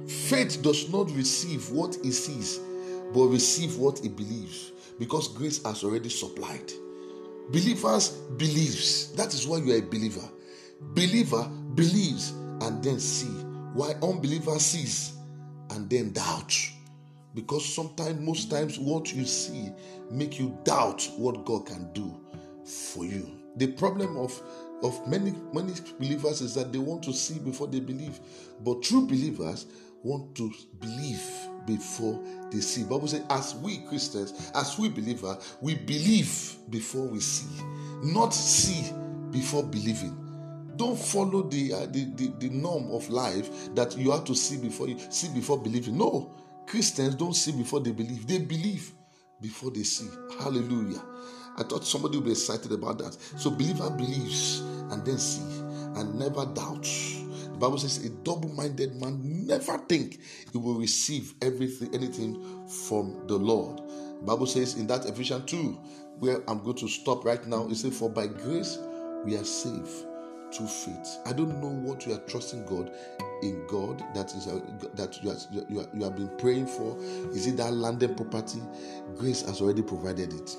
Faith 0.07 0.61
does 0.61 0.89
not 0.91 1.09
receive 1.11 1.69
what 1.71 1.97
he 2.03 2.11
sees, 2.11 2.59
but 3.13 3.27
receive 3.27 3.77
what 3.77 3.99
he 3.99 4.09
believes 4.09 4.71
because 4.99 5.27
grace 5.29 5.63
has 5.63 5.83
already 5.83 6.09
supplied. 6.09 6.71
Believers 7.49 8.09
believes. 8.37 9.11
That 9.13 9.33
is 9.33 9.45
why 9.47 9.57
you 9.57 9.73
are 9.73 9.77
a 9.77 9.81
believer. 9.81 10.27
Believer 10.81 11.43
believes 11.75 12.31
and 12.61 12.83
then 12.83 12.99
see. 12.99 13.27
Why 13.73 13.93
unbeliever 14.01 14.57
sees 14.59 15.13
and 15.71 15.89
then 15.89 16.11
doubt. 16.13 16.55
Because 17.33 17.65
sometimes, 17.65 18.19
most 18.21 18.49
times, 18.49 18.79
what 18.79 19.13
you 19.13 19.25
see 19.25 19.69
make 20.09 20.39
you 20.39 20.57
doubt 20.63 21.07
what 21.17 21.45
God 21.45 21.65
can 21.65 21.91
do 21.91 22.17
for 22.65 23.05
you. 23.05 23.29
The 23.57 23.67
problem 23.67 24.17
of 24.17 24.41
of 24.83 25.07
many 25.07 25.33
many 25.53 25.73
believers 25.99 26.41
is 26.41 26.53
that 26.55 26.71
they 26.71 26.79
want 26.79 27.03
to 27.03 27.13
see 27.13 27.39
before 27.39 27.67
they 27.67 27.79
believe, 27.79 28.19
but 28.61 28.83
true 28.83 29.05
believers 29.05 29.65
want 30.03 30.35
to 30.35 30.51
believe 30.79 31.21
before 31.65 32.19
they 32.51 32.59
see. 32.59 32.83
Bible 32.83 33.07
says, 33.07 33.23
as 33.29 33.55
we 33.55 33.79
Christians, 33.79 34.51
as 34.53 34.77
we 34.77 34.89
believer, 34.89 35.37
we 35.61 35.75
believe 35.75 36.55
before 36.69 37.07
we 37.07 37.19
see, 37.19 37.63
not 38.03 38.33
see 38.33 38.91
before 39.31 39.63
believing. 39.63 40.21
Don't 40.75 40.99
follow 40.99 41.43
the, 41.43 41.73
uh, 41.73 41.85
the, 41.85 42.05
the 42.15 42.33
the 42.37 42.49
norm 42.49 42.91
of 42.91 43.09
life 43.09 43.73
that 43.75 43.97
you 43.97 44.11
have 44.11 44.25
to 44.25 44.35
see 44.35 44.57
before 44.57 44.89
you 44.89 44.97
see 45.09 45.29
before 45.29 45.57
believing. 45.57 45.97
No, 45.97 46.35
Christians 46.67 47.15
don't 47.15 47.33
see 47.35 47.53
before 47.53 47.79
they 47.79 47.91
believe. 47.91 48.27
They 48.27 48.39
believe 48.39 48.91
before 49.41 49.71
they 49.71 49.83
see. 49.83 50.09
Hallelujah. 50.39 51.01
I 51.57 51.63
thought 51.63 51.85
somebody 51.85 52.17
would 52.17 52.25
be 52.25 52.31
excited 52.31 52.71
about 52.73 52.97
that. 52.97 53.13
So 53.37 53.49
believer 53.49 53.89
believes 53.89 54.59
and 54.91 55.05
then 55.05 55.17
see 55.17 55.59
and 55.95 56.15
never 56.19 56.45
doubts. 56.45 57.21
Bible 57.59 57.77
says 57.77 58.05
a 58.05 58.09
double-minded 58.09 58.99
man 59.01 59.19
never 59.47 59.77
think 59.77 60.19
he 60.51 60.57
will 60.57 60.75
receive 60.75 61.33
everything, 61.41 61.93
anything 61.93 62.67
from 62.67 63.25
the 63.27 63.35
Lord. 63.35 63.81
Bible 64.25 64.45
says 64.47 64.75
in 64.75 64.87
that 64.87 65.05
Ephesians 65.05 65.49
2, 65.49 65.71
where 66.19 66.41
I'm 66.49 66.63
going 66.63 66.77
to 66.77 66.87
stop 66.87 67.25
right 67.25 67.45
now, 67.47 67.67
it 67.67 67.75
says, 67.75 67.97
For 67.97 68.09
by 68.09 68.27
grace 68.27 68.79
we 69.25 69.35
are 69.35 69.43
saved 69.43 69.89
through 70.53 70.67
faith. 70.67 71.19
I 71.25 71.33
don't 71.33 71.61
know 71.61 71.67
what 71.67 72.05
you 72.05 72.13
are 72.13 72.19
trusting 72.19 72.65
God 72.65 72.91
in 73.41 73.65
God 73.67 74.03
that 74.13 74.33
is 74.33 74.47
uh, 74.47 74.59
that 74.95 75.21
you, 75.23 75.35
you, 75.69 75.87
you 75.93 76.03
have 76.03 76.15
been 76.15 76.29
praying 76.37 76.67
for. 76.67 76.97
Is 77.33 77.47
it 77.47 77.57
that 77.57 77.73
landed 77.73 78.15
property? 78.15 78.61
Grace 79.17 79.41
has 79.45 79.61
already 79.61 79.81
provided 79.81 80.33
it. 80.33 80.55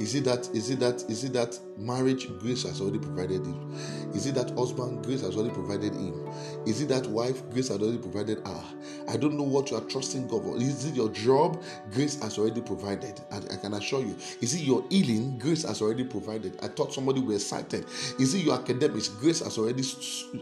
Is 0.00 0.14
it 0.14 0.24
that 0.24 0.48
is 0.54 0.70
it 0.70 0.80
that 0.80 1.04
is 1.08 1.24
it 1.24 1.32
that 1.34 1.58
marriage 1.78 2.28
grace 2.40 2.64
has 2.64 2.80
already 2.80 2.98
provided 2.98 3.44
him? 3.46 3.74
Is 4.14 4.26
it 4.26 4.34
that 4.34 4.50
husband 4.56 5.04
grace 5.04 5.20
has 5.22 5.36
already 5.36 5.54
provided 5.54 5.94
him? 5.94 6.28
Is 6.66 6.80
it 6.82 6.88
that 6.88 7.06
wife 7.06 7.48
grace 7.50 7.68
has 7.68 7.80
already 7.80 7.98
provided 7.98 8.38
her? 8.46 8.64
I 9.08 9.16
don't 9.16 9.36
know 9.36 9.44
what 9.44 9.70
you 9.70 9.76
are 9.76 9.82
trusting 9.82 10.28
God 10.28 10.42
for. 10.42 10.56
Is 10.56 10.84
it 10.84 10.94
your 10.94 11.08
job? 11.10 11.62
Grace 11.92 12.20
has 12.22 12.38
already 12.38 12.60
provided. 12.60 13.20
I, 13.30 13.36
I 13.36 13.56
can 13.56 13.74
assure 13.74 14.00
you. 14.00 14.16
Is 14.40 14.54
it 14.54 14.62
your 14.62 14.84
healing? 14.90 15.38
Grace 15.38 15.64
has 15.64 15.80
already 15.80 16.04
provided. 16.04 16.58
I 16.62 16.68
thought 16.68 16.92
somebody 16.92 17.20
was 17.20 17.42
excited. 17.42 17.86
Is 18.18 18.34
it 18.34 18.44
your 18.44 18.54
academics? 18.54 19.08
Grace 19.08 19.40
has 19.40 19.58
already 19.58 19.84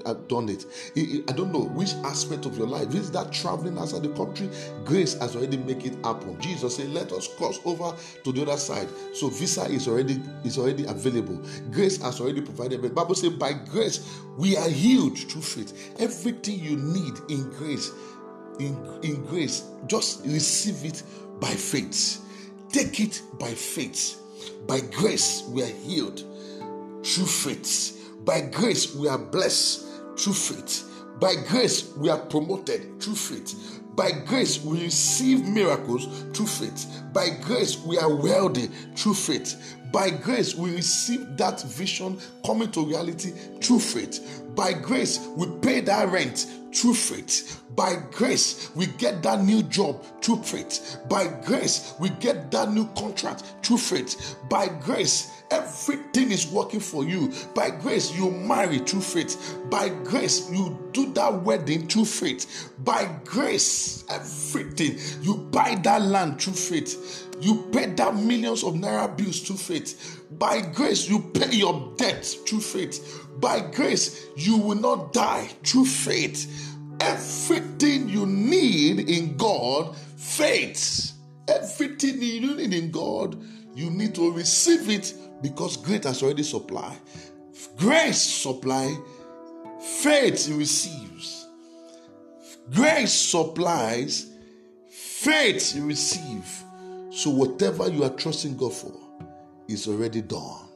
uh, 0.05 0.15
done 0.29 0.49
it. 0.49 0.65
I 1.29 1.33
don't 1.33 1.53
know 1.53 1.65
which 1.65 1.93
aspect 2.05 2.47
of 2.47 2.57
your 2.57 2.67
life. 2.67 2.95
Is 2.95 3.11
that 3.13 3.33
traveling 3.33 3.79
outside 3.79 4.03
the 4.03 4.11
country? 4.11 4.49
Grace 4.85 5.15
has 5.15 5.37
already 5.37 5.57
make 5.59 5.85
it 5.85 5.95
happen. 6.05 6.41
Jesus 6.41 6.77
said, 6.77 6.91
"Let 6.91 7.13
us 7.13 7.29
cross 7.37 7.59
over 7.65 7.95
to 8.25 8.33
the 8.33 8.43
other 8.43 8.57
side." 8.57 8.89
So 9.13 9.29
visa 9.29 9.65
is 9.67 9.89
already 9.89 10.23
is 10.45 10.59
already 10.59 10.85
available. 10.87 11.26
Grace 11.71 12.01
has 12.03 12.21
already 12.21 12.41
provided. 12.41 12.83
The 12.83 12.91
Bible 12.91 13.15
says, 13.15 13.31
by 13.31 13.53
grace 13.53 14.21
we 14.37 14.57
are 14.57 14.69
healed 14.69 15.19
through 15.19 15.43
faith. 15.43 15.95
Everything 15.99 16.59
you 16.59 16.77
need 16.77 17.15
in 17.29 17.51
grace, 17.51 17.91
in, 18.59 18.77
in 19.03 19.25
grace, 19.25 19.65
just 19.87 20.25
receive 20.25 20.85
it 20.85 21.03
by 21.41 21.51
faith. 21.51 22.23
Take 22.71 23.01
it 23.01 23.23
by 23.39 23.53
faith. 23.53 24.21
By 24.67 24.81
grace 24.81 25.45
we 25.49 25.63
are 25.63 25.67
healed 25.67 26.19
through 27.05 27.27
faith. 27.27 28.13
By 28.25 28.41
grace 28.41 28.95
we 28.95 29.09
are 29.09 29.19
blessed 29.19 29.87
through 30.19 30.35
faith. 30.35 30.91
By 31.21 31.35
grace 31.49 31.93
we 31.97 32.11
are 32.11 32.19
promoted 32.19 33.01
through 33.01 33.15
faith. 33.15 33.81
By 33.97 34.11
grace, 34.11 34.63
we 34.63 34.83
receive 34.83 35.49
miracles 35.49 36.07
through 36.35 36.47
faith. 36.47 37.03
By 37.15 37.31
grace, 37.31 37.79
we 37.79 37.97
are 37.97 38.15
wealthy 38.15 38.67
through 38.95 39.15
faith. 39.15 39.76
By 39.93 40.11
grace, 40.11 40.55
we 40.55 40.75
receive 40.75 41.37
that 41.37 41.63
vision 41.63 42.19
coming 42.45 42.71
to 42.73 42.85
reality 42.85 43.31
through 43.61 43.81
faith. 43.81 44.43
By 44.55 44.73
grace, 44.73 45.21
we 45.37 45.47
pay 45.61 45.81
that 45.83 46.11
rent 46.11 46.47
through 46.75 46.95
faith. 46.95 47.63
By 47.75 47.97
grace, 48.11 48.71
we 48.75 48.87
get 48.87 49.23
that 49.23 49.43
new 49.45 49.63
job 49.65 50.03
through 50.23 50.43
faith. 50.43 50.99
By 51.09 51.27
grace, 51.45 51.95
we 52.01 52.09
get 52.09 52.51
that 52.51 52.73
new 52.73 52.87
contract 52.97 53.45
through 53.63 53.79
faith. 53.79 54.37
By 54.49 54.69
grace, 54.69 55.43
everything 55.51 56.33
is 56.33 56.47
working 56.47 56.81
for 56.81 57.05
you. 57.05 57.33
By 57.55 57.71
grace, 57.71 58.17
you 58.17 58.31
marry 58.31 58.79
through 58.79 59.03
faith. 59.03 59.59
By 59.71 59.91
grace, 59.91 60.51
you 60.51 60.89
do 60.93 61.13
that 61.13 61.43
wedding 61.43 61.87
through 61.87 62.07
faith. 62.07 62.73
By 62.79 63.11
grace, 63.25 64.05
everything, 64.09 64.99
you 65.23 65.37
buy 65.37 65.79
that 65.83 66.03
land 66.03 66.41
through 66.41 66.55
faith. 66.55 67.26
You 67.41 67.69
pay 67.73 67.87
that 67.87 68.15
millions 68.17 68.65
of 68.65 68.75
naira 68.75 69.15
bills 69.17 69.41
through 69.41 69.57
faith. 69.57 70.23
By 70.39 70.61
grace, 70.61 71.09
you 71.09 71.21
pay 71.21 71.55
your 71.55 71.93
debt 71.97 72.25
through 72.25 72.61
faith. 72.61 73.27
By 73.39 73.61
grace, 73.61 74.27
you 74.37 74.57
will 74.57 74.77
not 74.77 75.13
die 75.13 75.49
through 75.65 75.87
faith. 75.87 76.75
Everything 77.01 78.09
you 78.09 78.27
need 78.27 79.09
in 79.09 79.37
God, 79.37 79.95
faith. 80.17 81.13
Everything 81.49 82.23
you 82.23 82.57
need 82.57 82.73
in 82.73 82.91
God, 82.91 83.41
you 83.75 83.91
need 83.91 84.15
to 84.15 84.33
receive 84.33 84.89
it 84.89 85.15
because 85.43 85.77
grace 85.77 86.05
has 86.05 86.23
already 86.23 86.43
supplied. 86.43 86.99
Grace 87.77 88.21
supply, 88.23 88.97
faith 89.81 90.49
receives. 90.49 91.47
Grace 92.73 93.13
supplies, 93.13 94.27
faith 94.89 95.77
receive. 95.77 96.65
So 97.17 97.31
whatever 97.31 97.89
you 97.89 98.05
are 98.05 98.11
trusting 98.11 98.59
God 98.59 98.75
for 98.75 98.93
is 99.69 99.89
already 99.89 100.21
done. 100.21 100.69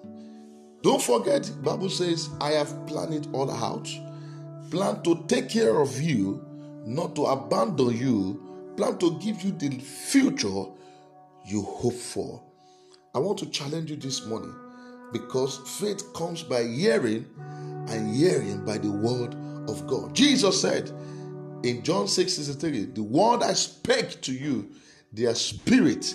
Don't 0.83 1.03
forget, 1.03 1.53
Bible 1.63 1.91
says, 1.91 2.31
I 2.41 2.53
have 2.53 2.87
planned 2.87 3.13
it 3.13 3.27
all 3.35 3.51
out. 3.51 3.87
Plan 4.71 5.03
to 5.03 5.23
take 5.29 5.51
care 5.51 5.79
of 5.79 6.01
you, 6.01 6.43
not 6.87 7.15
to 7.17 7.27
abandon 7.27 7.95
you. 7.95 8.73
Plan 8.79 8.97
to 9.01 9.19
give 9.19 9.43
you 9.43 9.53
the 9.53 9.69
future 9.81 10.65
you 11.45 11.61
hope 11.61 11.93
for. 11.93 12.43
I 13.15 13.19
want 13.19 13.39
to 13.41 13.51
challenge 13.51 13.91
you 13.91 13.97
this 13.97 14.25
morning 14.25 14.55
because 15.13 15.59
faith 15.79 16.11
comes 16.15 16.43
by 16.43 16.63
hearing 16.65 17.27
and 17.91 18.17
hearing 18.17 18.65
by 18.65 18.79
the 18.79 18.91
word 18.91 19.35
of 19.69 19.87
God. 19.87 20.15
Jesus 20.15 20.59
said 20.59 20.91
in 21.65 21.83
John 21.83 22.09
6 22.09 22.33
63, 22.33 22.87
The 22.95 23.03
word 23.03 23.43
I 23.43 23.53
spake 23.53 24.23
to 24.23 24.33
you, 24.33 24.71
their 25.13 25.35
spirit 25.35 26.15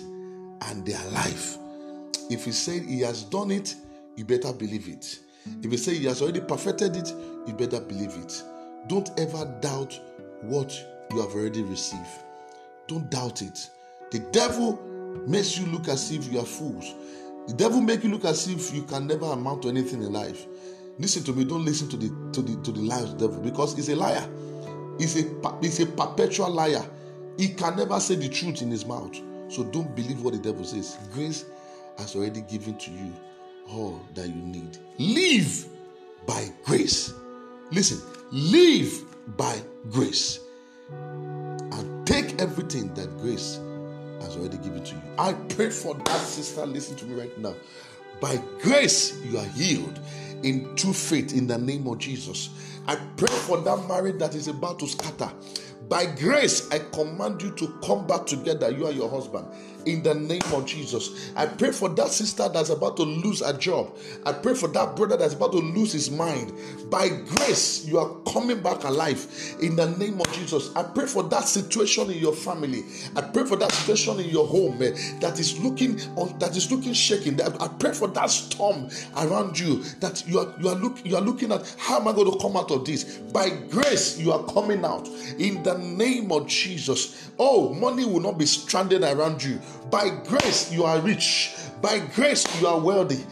and 0.62 0.84
their 0.86 1.04
life. 1.10 1.58
If 2.30 2.44
he 2.44 2.52
said 2.52 2.82
he 2.82 3.00
has 3.00 3.24
done 3.24 3.50
it, 3.50 3.74
you 4.16 4.24
better 4.24 4.52
believe 4.52 4.88
it. 4.88 5.20
If 5.62 5.70
he 5.70 5.76
said 5.76 5.94
he 5.94 6.06
has 6.06 6.22
already 6.22 6.40
perfected 6.40 6.96
it, 6.96 7.12
you 7.46 7.52
better 7.52 7.80
believe 7.80 8.14
it. 8.16 8.42
Don't 8.88 9.10
ever 9.18 9.44
doubt 9.60 9.98
what 10.42 10.72
you 11.12 11.20
have 11.20 11.34
already 11.34 11.62
received. 11.62 12.08
Don't 12.88 13.10
doubt 13.10 13.42
it. 13.42 13.70
The 14.10 14.20
devil 14.32 14.80
makes 15.26 15.58
you 15.58 15.66
look 15.66 15.88
as 15.88 16.10
if 16.10 16.32
you 16.32 16.40
are 16.40 16.44
fools. 16.44 16.94
The 17.48 17.54
devil 17.54 17.80
make 17.80 18.02
you 18.02 18.10
look 18.10 18.24
as 18.24 18.48
if 18.48 18.74
you 18.74 18.82
can 18.82 19.06
never 19.06 19.26
amount 19.26 19.62
to 19.62 19.68
anything 19.68 20.02
in 20.02 20.12
life. 20.12 20.46
Listen 20.98 21.22
to 21.24 21.32
me. 21.32 21.44
Don't 21.44 21.64
listen 21.64 21.88
to 21.88 21.96
the 21.96 22.08
to 22.32 22.42
the 22.42 22.60
to 22.62 22.72
the 22.72 22.80
lie 22.80 23.00
of 23.00 23.18
the 23.18 23.28
devil 23.28 23.42
because 23.42 23.76
he's 23.76 23.88
a 23.88 23.96
liar. 23.96 24.26
He's 24.98 25.16
a 25.16 25.58
he's 25.60 25.80
a 25.80 25.86
perpetual 25.86 26.50
liar. 26.50 26.84
He 27.36 27.48
can 27.48 27.76
never 27.76 28.00
say 28.00 28.14
the 28.14 28.28
truth 28.28 28.62
in 28.62 28.70
his 28.70 28.86
mouth. 28.86 29.16
So 29.48 29.64
don't 29.64 29.94
believe 29.94 30.22
what 30.22 30.34
the 30.34 30.40
devil 30.40 30.64
says. 30.64 30.98
Grace 31.12 31.44
has 31.98 32.14
already 32.16 32.42
given 32.42 32.76
to 32.78 32.90
you 32.90 33.12
all 33.70 34.00
that 34.14 34.28
you 34.28 34.34
need. 34.34 34.78
Live 34.98 35.66
by 36.26 36.48
grace. 36.64 37.12
Listen, 37.70 38.00
live 38.30 39.04
by 39.36 39.60
grace. 39.90 40.40
And 40.90 42.06
take 42.06 42.40
everything 42.40 42.92
that 42.94 43.16
grace 43.18 43.60
has 44.20 44.36
already 44.36 44.58
given 44.58 44.82
to 44.84 44.94
you. 44.94 45.02
I 45.18 45.32
pray 45.32 45.70
for 45.70 45.94
that 45.94 46.20
sister. 46.20 46.66
Listen 46.66 46.96
to 46.96 47.04
me 47.06 47.20
right 47.20 47.38
now. 47.38 47.54
By 48.20 48.40
grace, 48.60 49.20
you 49.24 49.38
are 49.38 49.44
healed 49.44 49.98
in 50.42 50.74
true 50.76 50.92
faith 50.92 51.34
in 51.36 51.46
the 51.46 51.58
name 51.58 51.86
of 51.86 51.98
Jesus. 51.98 52.50
I 52.86 52.96
pray 53.16 53.28
for 53.28 53.58
that 53.58 53.88
marriage 53.88 54.18
that 54.18 54.34
is 54.34 54.48
about 54.48 54.78
to 54.78 54.86
scatter. 54.86 55.30
By 55.88 56.06
grace, 56.06 56.68
I 56.72 56.80
command 56.80 57.42
you 57.42 57.52
to 57.52 57.78
come 57.84 58.06
back 58.06 58.26
together, 58.26 58.70
you 58.70 58.86
and 58.86 58.96
your 58.96 59.08
husband. 59.08 59.46
In 59.86 60.02
the 60.02 60.14
name 60.14 60.42
of 60.52 60.66
Jesus. 60.66 61.32
I 61.36 61.46
pray 61.46 61.72
for 61.72 61.88
that 61.90 62.08
sister 62.08 62.48
that's 62.48 62.70
about 62.70 62.96
to 62.98 63.04
lose 63.04 63.40
a 63.40 63.56
job. 63.56 63.96
I 64.24 64.32
pray 64.32 64.54
for 64.54 64.68
that 64.68 64.96
brother 64.96 65.16
that's 65.16 65.34
about 65.34 65.52
to 65.52 65.58
lose 65.58 65.92
his 65.92 66.10
mind. 66.10 66.52
By 66.90 67.08
grace, 67.08 67.86
you 67.86 67.98
are 67.98 68.10
coming 68.32 68.60
back 68.60 68.84
alive 68.84 69.26
in 69.62 69.76
the 69.76 69.90
name 69.96 70.20
of 70.20 70.32
Jesus. 70.32 70.74
I 70.74 70.82
pray 70.82 71.06
for 71.06 71.22
that 71.24 71.44
situation 71.44 72.10
in 72.10 72.18
your 72.18 72.34
family. 72.34 72.84
I 73.14 73.22
pray 73.22 73.44
for 73.44 73.56
that 73.56 73.72
situation 73.72 74.20
in 74.20 74.28
your 74.28 74.46
home 74.46 74.82
eh, 74.82 74.90
that 75.20 75.38
is 75.38 75.58
looking 75.60 76.00
on 76.16 76.38
that 76.38 76.56
is 76.56 76.70
looking 76.70 76.92
shaking. 76.92 77.40
I 77.40 77.68
pray 77.68 77.92
for 77.92 78.08
that 78.08 78.30
storm 78.30 78.88
around 79.16 79.58
you 79.58 79.82
that 80.00 80.26
you 80.26 80.40
are 80.40 80.54
you 80.60 80.68
are 80.68 80.94
you 81.04 81.16
are 81.16 81.22
looking 81.22 81.52
at 81.52 81.74
how 81.78 82.00
am 82.00 82.08
I 82.08 82.12
going 82.12 82.30
to 82.30 82.38
come 82.38 82.56
out 82.56 82.70
of 82.70 82.84
this? 82.84 83.04
By 83.04 83.50
grace, 83.70 84.18
you 84.18 84.32
are 84.32 84.44
coming 84.46 84.84
out 84.84 85.08
in 85.38 85.62
the 85.62 85.78
name 85.78 86.32
of 86.32 86.46
Jesus. 86.46 87.30
Oh, 87.38 87.74
money 87.74 88.04
will 88.04 88.20
not 88.20 88.38
be 88.38 88.46
stranded 88.46 89.02
around 89.02 89.42
you. 89.42 89.60
By 89.90 90.10
grace, 90.26 90.72
you 90.72 90.84
are 90.84 91.00
rich. 91.00 91.54
By 91.80 92.00
grace, 92.14 92.44
you 92.60 92.66
are 92.66 92.80
wealthy. 92.80 93.24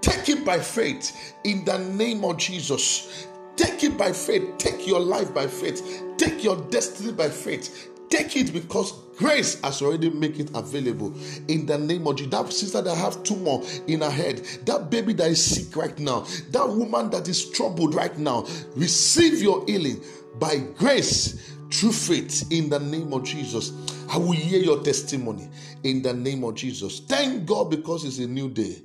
Take 0.00 0.28
it 0.28 0.44
by 0.44 0.58
faith 0.58 1.34
in 1.44 1.64
the 1.64 1.78
name 1.78 2.24
of 2.24 2.36
Jesus. 2.36 3.28
Take 3.56 3.84
it 3.84 3.96
by 3.96 4.12
faith. 4.12 4.58
Take 4.58 4.86
your 4.86 5.00
life 5.00 5.32
by 5.32 5.46
faith. 5.46 6.02
Take 6.16 6.42
your 6.42 6.56
destiny 6.70 7.12
by 7.12 7.28
faith. 7.28 7.90
Take 8.10 8.36
it 8.36 8.52
because 8.52 8.92
grace 9.16 9.60
has 9.62 9.80
already 9.80 10.10
made 10.10 10.38
it 10.38 10.50
available 10.54 11.14
in 11.48 11.64
the 11.64 11.78
name 11.78 12.06
of 12.06 12.16
Jesus. 12.16 12.30
That 12.30 12.52
sister 12.52 12.82
that 12.82 12.94
have 12.96 13.22
tumor 13.22 13.60
in 13.86 14.00
her 14.00 14.10
head, 14.10 14.38
that 14.66 14.90
baby 14.90 15.12
that 15.14 15.30
is 15.30 15.42
sick 15.42 15.74
right 15.76 15.98
now, 15.98 16.26
that 16.50 16.68
woman 16.68 17.10
that 17.10 17.28
is 17.28 17.48
troubled 17.50 17.94
right 17.94 18.16
now, 18.18 18.46
receive 18.74 19.40
your 19.40 19.64
healing 19.66 20.02
by 20.38 20.58
grace 20.76 21.51
through 21.72 21.92
faith 21.92 22.46
in 22.52 22.68
the 22.68 22.78
name 22.78 23.12
of 23.12 23.24
Jesus. 23.24 23.72
I 24.10 24.18
will 24.18 24.32
hear 24.32 24.60
your 24.60 24.82
testimony 24.82 25.48
in 25.84 26.02
the 26.02 26.12
name 26.12 26.44
of 26.44 26.54
Jesus. 26.54 27.00
Thank 27.00 27.46
God 27.46 27.70
because 27.70 28.04
it's 28.04 28.18
a 28.18 28.26
new 28.26 28.50
day. 28.50 28.76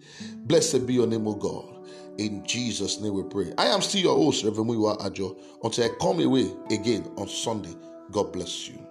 Blessed 0.46 0.88
be 0.88 0.96
your 0.96 1.08
name, 1.08 1.28
O 1.28 1.36
God. 1.36 1.66
In 2.18 2.46
Jesus' 2.46 3.00
name 3.02 3.14
we 3.14 3.24
pray. 3.24 3.54
I 3.58 3.68
am 3.68 3.82
still 3.82 4.02
your 4.02 4.16
host, 4.18 4.44
Reverend 4.46 4.70
Muiwa 4.72 5.06
Ajo. 5.06 5.38
Until 5.64 5.86
I 5.86 5.90
come 6.02 6.22
away 6.22 6.52
again 6.72 7.12
on 7.18 7.28
Sunday, 7.28 7.76
God 8.12 8.34
bless 8.34 8.70
you. 8.70 8.87